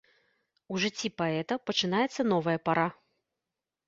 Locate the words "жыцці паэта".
0.85-1.57